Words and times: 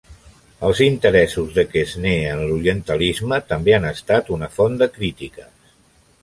Els 0.67 0.79
interessos 0.85 1.51
de 1.57 1.63
Quesnay 1.73 2.23
en 2.29 2.41
l'orientalisme 2.47 3.39
també 3.53 3.77
han 3.79 3.87
estat 3.91 4.33
una 4.39 4.51
font 4.57 4.81
de 4.85 4.89
crítiques. 4.99 5.71